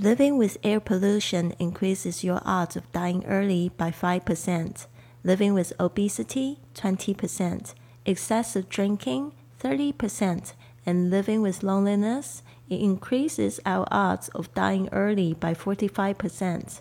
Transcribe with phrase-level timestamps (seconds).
[0.00, 4.86] Living with air pollution increases your odds of dying early by 5%.
[5.24, 7.74] Living with obesity, 20%.
[8.04, 9.32] Excessive drinking,
[9.62, 10.52] 30%.
[10.84, 16.80] And living with loneliness, it increases our odds of dying early by 45%.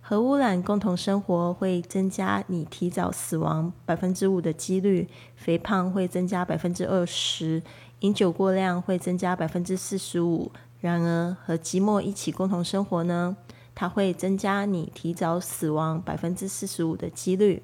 [0.00, 7.62] 核污染共同生活会增加你提早死亡百分之五的几率，肥胖会增加百分之二十，
[8.00, 10.50] 饮酒过量会增加百分之四十五。
[10.85, 13.35] 然而，和寂寞一起共同生活呢？
[13.73, 17.63] 它会增加你提早死亡百分之四十五的几率。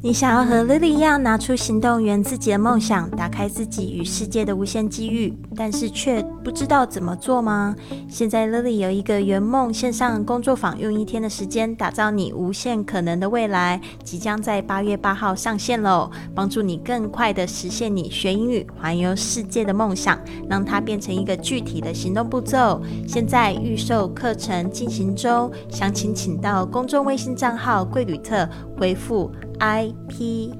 [0.00, 7.74] 你想要和 Lily 一样拿出行动，圆自己的梦想，打开自己与世界的无限机遇，但是却不知道怎么做吗？
[8.08, 16.08] 现在 Lily 有一个圆梦线上工作坊，用一天的时间打造你无限可能的未来，即将在八月八号上线喽！
[16.32, 20.16] 帮助你更快的实现你学英语环游世界的梦想，
[20.48, 22.80] 让它变成一个具体的行动步骤。
[23.08, 29.32] 现在预售课程进行中，详情请到公众微信账号“贵旅特”回复。
[29.58, 30.54] I P，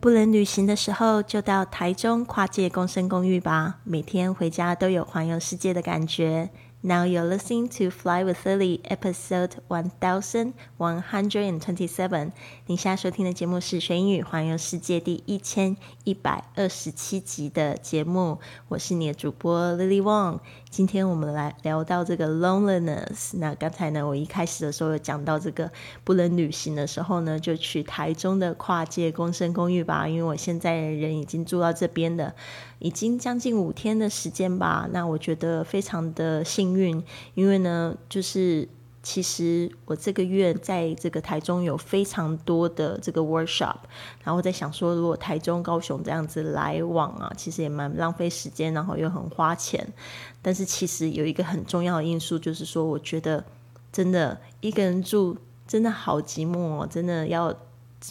[0.00, 3.80] 不能旅行的时候，就到台中跨界共生公寓吧。
[3.82, 6.50] 每天回家都有环游世界的感觉。
[6.86, 12.32] Now you're listening to Fly with Lily, episode one thousand one hundred and twenty-seven。
[12.66, 18.38] 你现在收听的节目是《学英语环游世界》第一千一百二十七集的节目。
[18.68, 20.40] 我是你的主播 Lily Wong。
[20.68, 23.38] 今天我们来聊到这个 loneliness。
[23.38, 25.70] 那刚才呢，我一开始的时候有讲到这个
[26.02, 30.06] 不能旅行的时候呢，就去台中的跨界共生公寓吧。
[30.06, 32.34] 因为我现在人已经住到这边的。
[32.80, 37.02] 已经将近五天的时间吧，那我觉得非常的幸运，
[37.34, 38.68] 因为呢，就是
[39.02, 43.76] 其实我这个月在这个台中有非常多的这个 workshop，
[44.22, 49.86] 然后在想说，如果台中、高雄这样子来往啊，其实也蛮浪费时间，然后又很花钱。
[50.42, 53.44] 但是其实有一个很重要的因素，就是说，我觉得
[53.92, 57.54] 真的一个人住真的好寂寞，哦，真的要。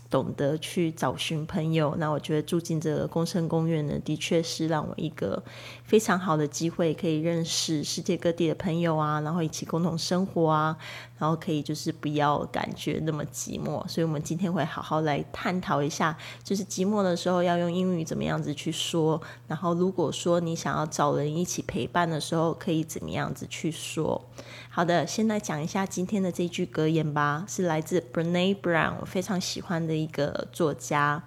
[0.09, 5.43] 懂得去找寻朋友，那我觉得住进这个工生公园呢，的确是让我一个
[5.83, 10.77] 非常好的机会，可以认识世界各地的朋友啊，然后一起共同生活啊，
[11.17, 13.87] 然后可以就是不要感觉那么寂寞。
[13.87, 24.21] 所以，我们今天会好好来探讨一下，就是寂寞的时候要用英语怎么样子去说，然后如果说你想要找人一起陪伴的时候，可以怎么样子去说。
[24.69, 31.23] 好的，先来讲一下今天的这句格言吧，是来自 Brene Brown，我非常喜欢的一个作家。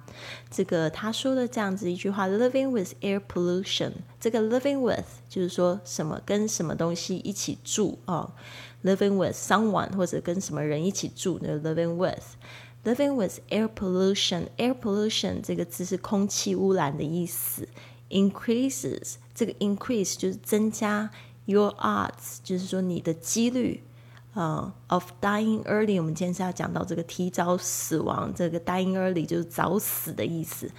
[0.50, 8.32] 这个他说的这样子一句话：“Living with air pollution。”这个 “living with” 就是说什么跟什么东西一起住啊
[8.84, 17.68] ？“Living with someone” 或者跟什么人一起住的 “living with”，“living with air pollution”，“air pollution” 这个字是空气污染的意思。
[18.10, 21.10] “increases” 这个 “increase” 就是增加。
[21.46, 23.82] Your odds 就是说你的几率，
[24.36, 25.96] 呃，of dying early。
[25.96, 30.70] 我们今天是要讲到这个提早死亡，这个 dying early 就是早死的意思。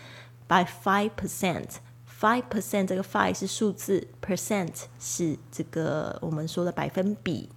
[0.47, 7.49] By five percent，five percent 这个 five 是数字，percent 是这个我们说的百分比。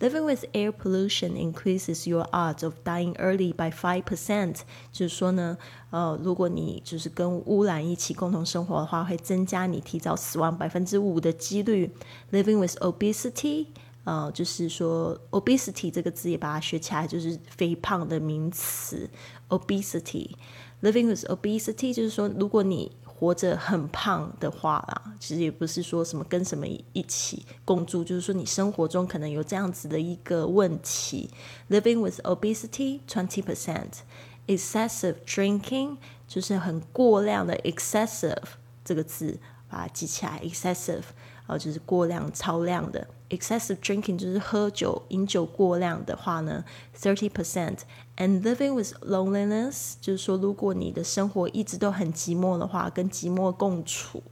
[0.00, 4.60] Living with air pollution increases your odds of dying early by five percent。
[4.90, 5.58] 就是说呢，
[5.90, 11.94] 呃，如果你就是跟污染一起共同生活的话，会增加你提早死亡百分之五的几率。
[12.32, 13.66] Living with obesity，
[14.04, 19.08] 呃，就是说 obesity 这个字也把它学起来，就是肥胖的名词。
[19.48, 31.30] Obesity，living with obesity 就是说，如果你活着很胖的话啦，其实也不是说什么跟什么一起共住，就是说你生活中可能有这样子的一个问题。
[31.70, 34.00] Living with obesity, twenty percent.
[34.46, 35.96] Excessive drinking
[36.28, 38.42] 就是很过量的 excessive
[38.84, 39.38] 这个字，
[39.70, 40.40] 把它记起来。
[40.44, 41.04] Excessive
[41.46, 43.06] 啊，就是过量、超量的。
[43.30, 46.64] Excessive drinking 就是喝酒、饮酒过量的话呢
[46.96, 47.78] ，thirty percent。
[48.16, 54.22] And living with loneliness 就是说，如果你的生活一直都很寂寞的话，跟寂寞共处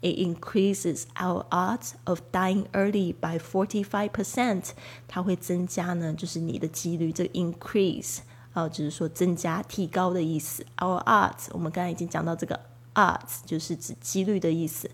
[0.00, 4.70] ，it increases our odds of dying early by forty five percent。
[5.06, 7.12] 它会增加呢，就是你的几率。
[7.12, 8.18] 这个 increase
[8.52, 10.66] 啊，就是说增加、提高的意思。
[10.78, 12.58] Our odds，我们刚才已经讲到这个
[12.94, 14.90] odds 就是指几率的意思。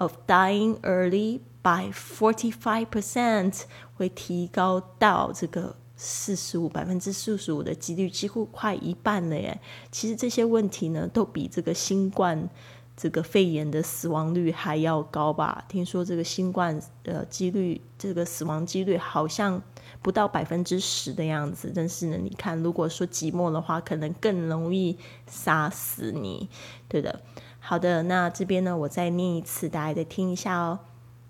[0.00, 3.64] Of dying early by forty five percent
[3.94, 5.76] 会提高到这个。
[6.02, 9.60] 四十五百分之四十五的几率，几乎快一半了耶。
[9.92, 12.48] 其实这些问题呢，都比这个新冠
[12.96, 15.62] 这个肺炎的死亡率还要高吧？
[15.68, 19.62] 听说这个新冠呃几率，这个死亡几率好像
[20.00, 21.70] 不到百分之十的样子。
[21.74, 26.48] 但是呢，你看，如果说寂寞的话，可能更容易杀死你，
[26.88, 27.20] 对的。
[27.59, 30.79] 好的，那这边呢，我再念一次，大家再听一下哦。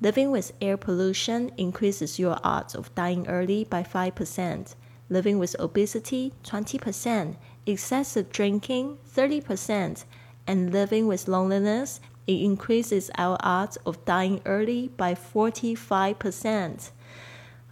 [0.01, 4.73] Living with air pollution increases your odds of dying early by 5%.
[5.09, 7.35] Living with obesity, 20%.
[7.65, 10.03] Excessive drinking, 30%.
[10.45, 16.91] And living with loneliness, it increases our odds of dying early by 45%.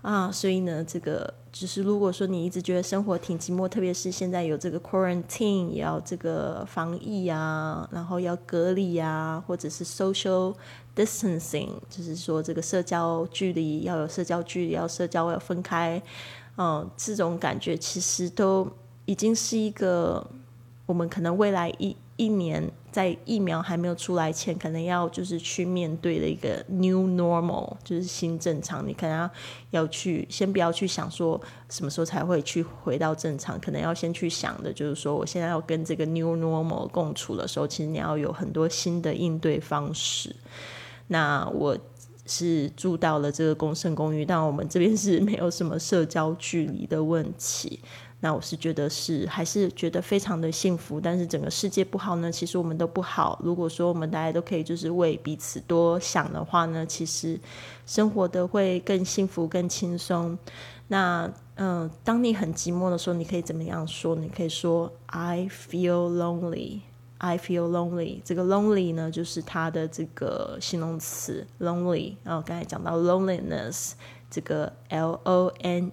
[0.03, 10.55] 啊，所以呢，这个就是如果说你一直觉得生活挺寂寞，特别是现在有这个 quarantine，也要这个防疫啊，然后要隔离啊，或者是 social
[10.95, 16.00] distancing，就是说这个社交距离要有社交距离，要社交要分开，
[16.56, 18.69] 嗯，这种感觉其实都
[19.05, 20.25] 已经是一个
[20.87, 21.97] 我们可能未来一。
[22.19, 28.87] 一年在疫苗还没有出来前，可能要就是去面对的一个 new normal，就是新正常。
[28.87, 29.31] 你可能要
[29.70, 40.35] 要去先不要去想说什么时候才会去回到正常，可能要先去想的就是说，我现在要跟这个 new normal 共处的时候，其实你要有很多新的应对方式。
[41.06, 41.79] 那我
[42.26, 47.81] 是住到了这个公生公寓，但我们这边是没有什么社交距离的问题。
[48.20, 53.41] 那我是觉得是还是觉得非常的幸福，但是整个世界不好呢，其实我们都不好。
[53.44, 57.38] 如果说我们大家都可以就是为彼此多想的话呢，其实
[57.87, 60.37] 生活的会更幸福、更轻松。
[60.88, 64.17] 那嗯，当你很寂寞的时候，你可以怎么样说？
[64.17, 66.81] 你可以说 "I feel lonely,
[67.19, 68.21] I feel lonely"。
[68.25, 72.14] 这个 "lonely" 呢，就是它的这个形容词 "lonely"。
[72.25, 73.93] 然后刚才讲到 "loneliness"，
[74.29, 75.93] 这个 "l o n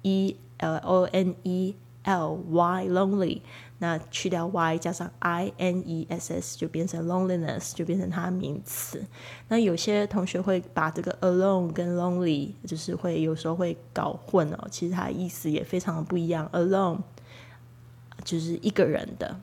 [0.00, 0.36] e"。
[0.62, 1.74] L O N E
[2.04, 3.40] L Y lonely，
[3.78, 9.04] 那去掉 Y 加上 I N E S S 就变成 loneliness，就变成它名词。
[9.48, 16.48] 那有些同学会把这个 alone 跟 lonely 就是会有时候会搞混哦，其实它意思也非常的不一样。
[16.52, 17.00] alone
[18.24, 19.40] 就是一个人的，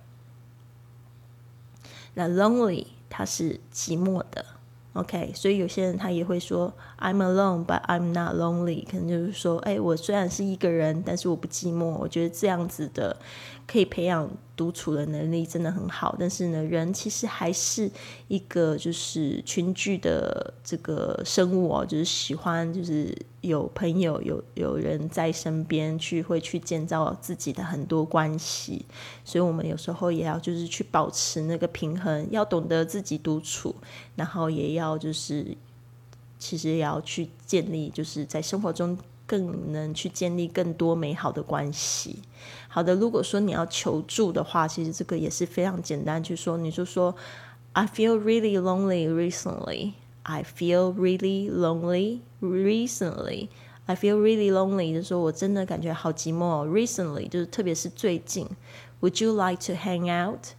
[2.14, 4.46] 那 lonely 它是寂寞的。
[4.94, 8.86] OK，所以有些人他也会说 I'm alone, but I'm not lonely。
[8.86, 11.86] 可能就是说，哎，我虽然是一个人，但是我不寂寞。
[11.86, 13.16] 我觉得这样子的
[13.68, 14.30] 可以培养。
[14.60, 17.90] 独处的能力真的很好，但是呢，人其实还是
[18.28, 28.86] 一个就是群聚的这个生物哦，就是喜欢就是有朋友有有人在身边去会去建造自己的很多关系，
[29.24, 33.76] 所以我们有时候也要就是去保持那个平衡，要懂得自己独处，
[34.16, 35.58] 然后也要就是
[36.38, 38.98] 其实也要去建立就是在生活中。
[39.30, 42.18] 更能去建立更多美好的关系。
[42.68, 47.16] 好的，如果说你要求助的话，其实这个也是非常简单，去说你就说
[47.74, 49.92] ，I feel really lonely recently.
[50.29, 53.49] I feel really lonely recently.
[53.87, 56.67] I feel really lonely，就是说我真的感觉好寂寞。
[56.67, 58.49] Recently 就是特别是最近。
[59.01, 60.55] Would you like to hang out?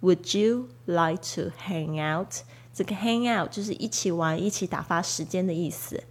[0.00, 2.42] Would you like to hang out?
[2.72, 6.04] 这个 hang out 就是一起玩、一起打发时间的意思。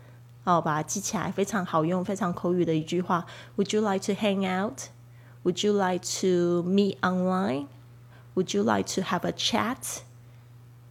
[0.43, 3.25] 哦，把它记起来，非常好用，非常口语的一句话。
[3.55, 4.89] Would you like to hang out?
[5.43, 7.67] Would you like to meet online?
[8.35, 10.01] Would you like to have a chat?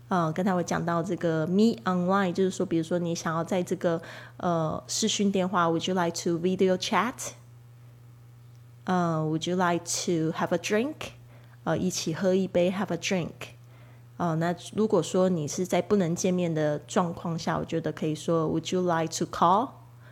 [0.08, 4.00] 呃，刚才我讲到这个 me online，就是说，比如说你想要在这个
[4.38, 7.14] 呃视讯电话，Would you like to video chat?
[8.84, 10.94] 呃，Would you like to have a drink?
[11.64, 13.32] 呃，一起喝一杯，have a drink。
[14.18, 19.70] 哦，那如果说你是在不能见面的状况下，我觉得可以说 Would you like to call？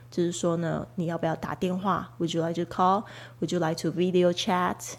[0.10, 4.96] 就是说呢，你要不要打电话？Would you like to call？Would you like to video chat？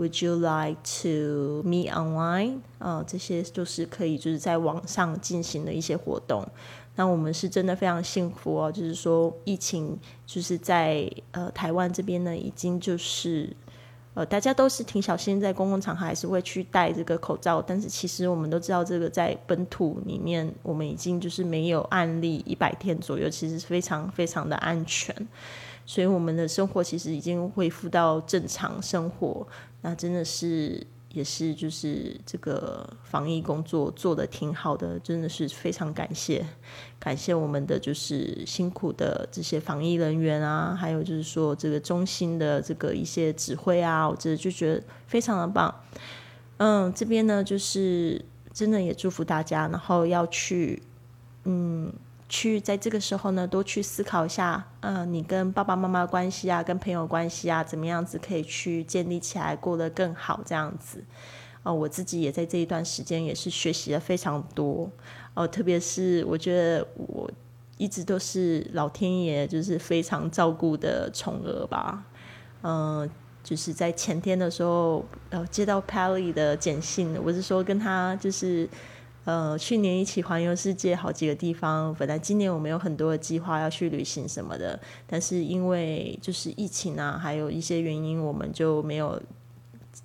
[0.00, 2.60] Would you like to meet online？
[2.78, 6.42] 啊，这些就是可以就是在网上进行的一些活动。
[6.96, 13.54] 那我们是真的非常幸福哦，就是说疫情就是在呃台湾这边呢，已经就是。
[14.12, 17.62] 呃，大家都是挺小心，在公共场合还是会去戴这个口罩。
[17.62, 25.14] 但是其实我们都知道，这个在本土里面，我们已经就是没有案例一百天左右，其实非常非常的安全。
[25.90, 29.44] 所以我们的生活其实已经恢复到正常生活，
[29.80, 30.86] 那真的是。
[31.12, 36.46] 也是，就是这个防疫工作做的挺好的，真的是非常感谢，
[37.00, 45.74] 感谢我们的就是辛苦的这些防疫人员啊，还有就是说这个中心的这个一些指挥啊，我真的就觉得非常的棒。
[46.58, 50.80] 嗯，这边呢就是真的也祝福大家，然后要去，
[51.42, 51.92] 嗯。
[52.30, 61.02] 去在这个时候呢，多去思考一下，嗯，你跟爸爸妈妈关系啊，跟朋友关系啊，怎么样子可以去建立起来，过得更好这样子。
[61.64, 64.88] 哦，我自己也在这一段时间也是学习了非常多。
[65.34, 67.28] 哦，特别是我觉得我
[67.76, 72.04] 一直都是老天爷就是非常照顾的宠儿吧。
[72.62, 73.10] 嗯，
[73.42, 78.68] 就是在前天的时候，呃，接到 Pally 的简信，我是说跟他就是。
[79.24, 81.94] 呃，去年一起环游世界好几个地方。
[81.96, 89.22] 本来今年我们有很多的计划要去旅行什么的，但是因为就是疫情啊，还有一些原因，我们就没有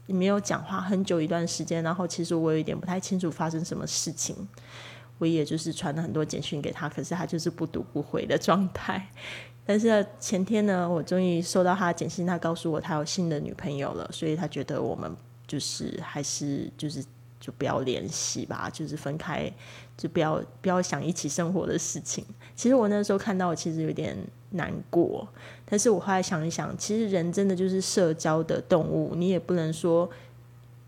[0.08, 1.82] 没有讲话很久一段时间。
[1.82, 4.36] 然后其实我有一点不太清楚发生什么事情，
[5.18, 9.10] 我也就是传了很多简讯给他，可是他就是不读不回的状态。
[9.66, 15.10] 但是前天呢，我终于收到他的简讯，他告诉我他有新的女朋友了，所以他觉得我们
[15.48, 17.02] 就是还是就是。
[17.46, 19.52] 就不要联系吧，就是分开，
[19.96, 22.26] 就不要不要想一起生活的事情。
[22.56, 24.18] 其实我那时候看到，我其实有点
[24.52, 25.28] 难过。
[25.64, 30.10] 但是我后来想一想，其实人真的就是社交的动物，你也不能说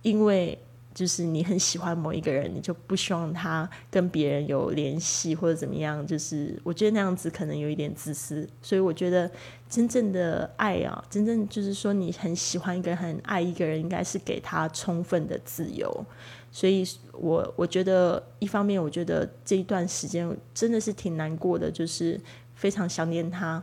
[0.02, 0.58] 因为。
[0.98, 6.04] 就是你很喜欢某一个人，你就不希望他跟别人有联系或者怎么样。
[6.08, 9.30] 就是我觉得那样子可能有一点自私，所以我觉得
[9.70, 16.04] 真正的爱啊，真正就是说你很喜欢一个人、很爱一个人，应该是给他充分的自由。
[16.52, 22.20] 所以，我我觉得一方面，我觉得这一段时间真的是挺难过的，就是
[22.56, 23.62] 非常想念他，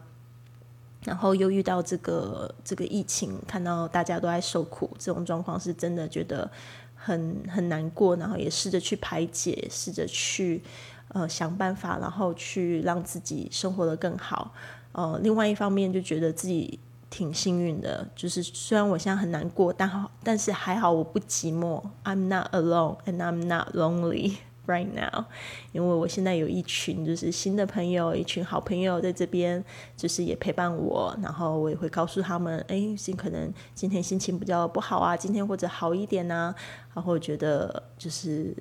[1.05, 6.51] 然后又遇到这个这个疫情，看到大家都在受苦，这种状况是真的觉得。
[6.97, 10.63] 很很难过，然后也试着去排解，试着去
[11.09, 14.55] 呃想办法，然后去让自己生活的更好。
[14.93, 16.79] 呃，另外一方面就觉得自己
[17.17, 21.81] 挺幸运的，就是虽然我现在很难过，但好，但是还好我不寂寞。
[22.03, 24.39] I'm not alone and I'm not lonely.
[24.67, 25.27] Right now，
[25.73, 29.63] 因为我现在有一群就是新的朋友，一群好朋友在这边，
[29.95, 36.55] 就是也陪伴我，然后我也会告诉他们，哎，尽可能今天心情比较不好啊，今天或者好一点呐，
[36.95, 38.57] 然后觉得就是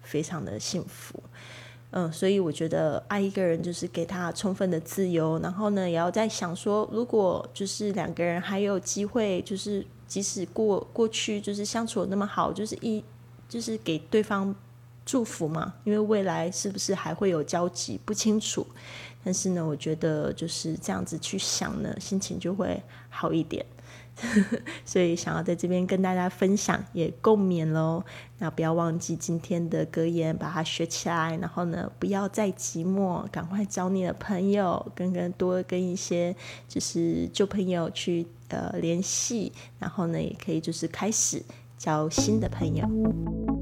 [0.00, 1.22] 非常的幸福，
[1.92, 13.02] 嗯，所以我觉得爱一个人就是给他充分的自由，然后呢，也要在想说，如果就是两个人还有机会，就是即使过过去就是相处那么好，就是一
[13.48, 14.54] 就是给对方。
[15.04, 18.64] 祝福嘛，因为未来是不是还会有交集不清楚，
[19.24, 22.80] 但是呢，我觉得就是这样子去想呢，心情就会
[23.10, 23.66] 好一点。
[24.84, 28.04] 所以想要在这边跟大家分享，也共勉喽。
[28.38, 31.36] 那不要忘记今天的格言，把它学起来。
[31.38, 36.34] 然后呢，不要再寂寞，赶快找你的朋友，跟跟多跟一些
[36.68, 39.52] 就是旧朋友去呃联系。
[39.78, 41.42] 然后呢，也可以就是开始
[41.78, 43.61] 交新的朋友。